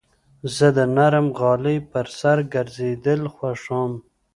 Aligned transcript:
زه 0.55 0.67
د 0.77 0.79
نرم 0.95 1.27
غالۍ 1.39 1.77
پر 1.91 2.05
سر 2.19 2.37
ګرځېدل 2.53 3.21
خوښوم. 3.35 3.91